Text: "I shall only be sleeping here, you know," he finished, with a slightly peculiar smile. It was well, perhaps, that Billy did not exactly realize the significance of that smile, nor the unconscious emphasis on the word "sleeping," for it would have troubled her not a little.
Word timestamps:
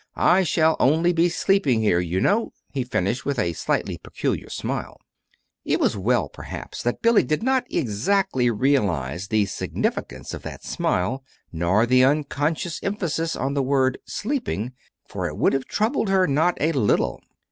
"I 0.15 0.41
shall 0.41 0.75
only 0.79 1.13
be 1.13 1.29
sleeping 1.29 1.81
here, 1.81 1.99
you 1.99 2.19
know," 2.19 2.53
he 2.71 2.83
finished, 2.83 3.23
with 3.23 3.37
a 3.37 3.53
slightly 3.53 3.99
peculiar 3.99 4.49
smile. 4.49 4.99
It 5.63 5.79
was 5.79 5.95
well, 5.95 6.27
perhaps, 6.27 6.81
that 6.81 7.03
Billy 7.03 7.21
did 7.21 7.43
not 7.43 7.67
exactly 7.71 8.49
realize 8.49 9.27
the 9.27 9.45
significance 9.45 10.33
of 10.33 10.41
that 10.41 10.63
smile, 10.65 11.23
nor 11.51 11.85
the 11.85 12.03
unconscious 12.03 12.79
emphasis 12.81 13.35
on 13.35 13.53
the 13.53 13.61
word 13.61 13.99
"sleeping," 14.07 14.71
for 15.07 15.27
it 15.27 15.37
would 15.37 15.53
have 15.53 15.65
troubled 15.65 16.09
her 16.09 16.25
not 16.25 16.57
a 16.59 16.71
little. 16.71 17.21